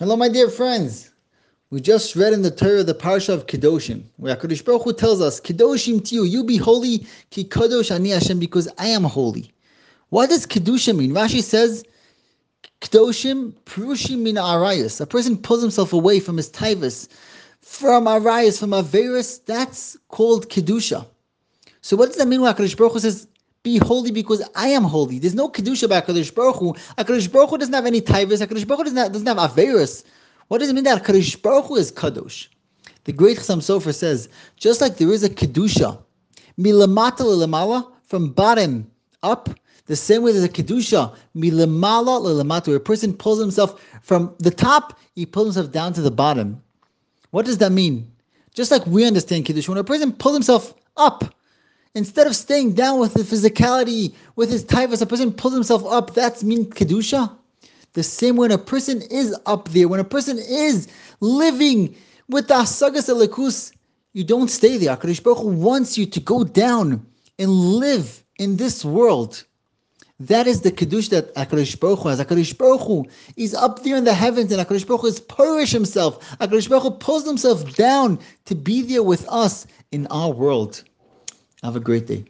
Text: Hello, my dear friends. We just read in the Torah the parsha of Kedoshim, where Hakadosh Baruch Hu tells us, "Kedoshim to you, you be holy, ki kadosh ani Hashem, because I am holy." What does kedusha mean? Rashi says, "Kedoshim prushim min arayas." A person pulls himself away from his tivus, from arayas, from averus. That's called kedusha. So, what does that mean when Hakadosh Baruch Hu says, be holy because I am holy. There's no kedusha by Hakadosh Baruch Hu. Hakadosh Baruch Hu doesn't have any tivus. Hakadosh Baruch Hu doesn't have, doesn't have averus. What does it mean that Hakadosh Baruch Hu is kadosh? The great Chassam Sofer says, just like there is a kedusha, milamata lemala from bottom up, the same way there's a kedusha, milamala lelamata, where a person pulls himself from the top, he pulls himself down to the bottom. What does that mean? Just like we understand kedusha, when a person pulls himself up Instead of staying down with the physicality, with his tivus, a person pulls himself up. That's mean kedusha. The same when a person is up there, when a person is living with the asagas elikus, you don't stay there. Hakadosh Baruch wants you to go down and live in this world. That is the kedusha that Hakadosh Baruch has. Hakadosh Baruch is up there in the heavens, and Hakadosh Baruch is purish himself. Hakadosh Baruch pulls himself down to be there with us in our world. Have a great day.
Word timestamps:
Hello, 0.00 0.16
my 0.16 0.30
dear 0.30 0.48
friends. 0.48 1.10
We 1.68 1.82
just 1.82 2.16
read 2.16 2.32
in 2.32 2.40
the 2.40 2.50
Torah 2.50 2.82
the 2.82 2.94
parsha 2.94 3.34
of 3.34 3.46
Kedoshim, 3.46 4.04
where 4.16 4.34
Hakadosh 4.34 4.64
Baruch 4.64 4.84
Hu 4.84 4.94
tells 4.94 5.20
us, 5.20 5.42
"Kedoshim 5.42 6.02
to 6.08 6.14
you, 6.14 6.24
you 6.24 6.42
be 6.42 6.56
holy, 6.56 7.06
ki 7.28 7.44
kadosh 7.44 7.90
ani 7.90 8.08
Hashem, 8.08 8.38
because 8.38 8.66
I 8.78 8.86
am 8.86 9.04
holy." 9.04 9.52
What 10.08 10.30
does 10.30 10.46
kedusha 10.46 10.96
mean? 10.96 11.12
Rashi 11.12 11.42
says, 11.42 11.84
"Kedoshim 12.80 13.52
prushim 13.66 14.20
min 14.20 14.36
arayas." 14.36 15.02
A 15.02 15.06
person 15.06 15.36
pulls 15.36 15.60
himself 15.60 15.92
away 15.92 16.18
from 16.18 16.38
his 16.38 16.48
tivus, 16.48 17.08
from 17.60 18.06
arayas, 18.06 18.56
from 18.58 18.70
averus. 18.70 19.40
That's 19.44 19.98
called 20.08 20.48
kedusha. 20.48 21.04
So, 21.82 21.98
what 21.98 22.06
does 22.06 22.16
that 22.16 22.26
mean 22.26 22.40
when 22.40 22.54
Hakadosh 22.54 22.74
Baruch 22.74 22.94
Hu 22.94 23.00
says, 23.00 23.26
be 23.62 23.78
holy 23.78 24.10
because 24.10 24.42
I 24.54 24.68
am 24.68 24.84
holy. 24.84 25.18
There's 25.18 25.34
no 25.34 25.48
kedusha 25.48 25.88
by 25.88 26.00
Hakadosh 26.00 26.34
Baruch 26.34 26.56
Hu. 26.56 26.72
Hakadosh 26.96 27.30
Baruch 27.30 27.50
Hu 27.50 27.58
doesn't 27.58 27.74
have 27.74 27.86
any 27.86 28.00
tivus. 28.00 28.44
Hakadosh 28.44 28.66
Baruch 28.66 28.78
Hu 28.78 28.84
doesn't 28.84 28.96
have, 28.96 29.12
doesn't 29.12 29.26
have 29.26 29.36
averus. 29.36 30.04
What 30.48 30.58
does 30.58 30.70
it 30.70 30.74
mean 30.74 30.84
that 30.84 31.02
Hakadosh 31.02 31.40
Baruch 31.40 31.66
Hu 31.66 31.76
is 31.76 31.92
kadosh? 31.92 32.48
The 33.04 33.12
great 33.12 33.38
Chassam 33.38 33.58
Sofer 33.58 33.94
says, 33.94 34.28
just 34.56 34.80
like 34.80 34.96
there 34.96 35.12
is 35.12 35.24
a 35.24 35.30
kedusha, 35.30 36.02
milamata 36.58 37.20
lemala 37.20 37.92
from 38.06 38.30
bottom 38.30 38.90
up, 39.22 39.50
the 39.86 39.96
same 39.96 40.22
way 40.22 40.32
there's 40.32 40.44
a 40.44 40.48
kedusha, 40.48 41.14
milamala 41.36 42.20
lelamata, 42.20 42.68
where 42.68 42.76
a 42.76 42.80
person 42.80 43.12
pulls 43.12 43.40
himself 43.40 43.82
from 44.02 44.34
the 44.38 44.50
top, 44.50 44.98
he 45.16 45.26
pulls 45.26 45.54
himself 45.54 45.70
down 45.70 45.92
to 45.92 46.00
the 46.00 46.10
bottom. 46.10 46.62
What 47.30 47.44
does 47.44 47.58
that 47.58 47.72
mean? 47.72 48.10
Just 48.54 48.70
like 48.70 48.86
we 48.86 49.06
understand 49.06 49.44
kedusha, 49.44 49.68
when 49.68 49.78
a 49.78 49.84
person 49.84 50.12
pulls 50.12 50.34
himself 50.34 50.74
up 50.96 51.34
Instead 51.96 52.28
of 52.28 52.36
staying 52.36 52.72
down 52.72 53.00
with 53.00 53.14
the 53.14 53.22
physicality, 53.22 54.14
with 54.36 54.50
his 54.50 54.64
tivus, 54.64 55.02
a 55.02 55.06
person 55.06 55.32
pulls 55.32 55.54
himself 55.54 55.84
up. 55.86 56.14
That's 56.14 56.44
mean 56.44 56.66
kedusha. 56.66 57.36
The 57.94 58.04
same 58.04 58.36
when 58.36 58.52
a 58.52 58.58
person 58.58 59.02
is 59.10 59.36
up 59.46 59.68
there, 59.70 59.88
when 59.88 59.98
a 59.98 60.04
person 60.04 60.38
is 60.38 60.86
living 61.18 61.96
with 62.28 62.46
the 62.46 62.54
asagas 62.54 63.08
elikus, 63.08 63.72
you 64.12 64.22
don't 64.22 64.48
stay 64.48 64.76
there. 64.76 64.96
Hakadosh 64.96 65.20
Baruch 65.22 65.42
wants 65.42 65.98
you 65.98 66.06
to 66.06 66.20
go 66.20 66.44
down 66.44 67.04
and 67.40 67.50
live 67.50 68.22
in 68.38 68.56
this 68.56 68.84
world. 68.84 69.44
That 70.20 70.46
is 70.46 70.60
the 70.60 70.70
kedusha 70.70 71.10
that 71.10 71.34
Hakadosh 71.34 71.80
Baruch 71.80 72.04
has. 72.04 72.20
Hakadosh 72.20 72.56
Baruch 72.56 73.10
is 73.36 73.52
up 73.52 73.82
there 73.82 73.96
in 73.96 74.04
the 74.04 74.14
heavens, 74.14 74.52
and 74.52 74.64
Hakadosh 74.64 74.86
Baruch 74.86 75.06
is 75.06 75.18
purish 75.18 75.72
himself. 75.72 76.24
Hakadosh 76.38 76.68
Baruch 76.68 77.00
pulls 77.00 77.26
himself 77.26 77.74
down 77.74 78.20
to 78.44 78.54
be 78.54 78.82
there 78.82 79.02
with 79.02 79.26
us 79.28 79.66
in 79.90 80.06
our 80.08 80.30
world. 80.30 80.84
Have 81.62 81.76
a 81.76 81.80
great 81.80 82.06
day. 82.06 82.26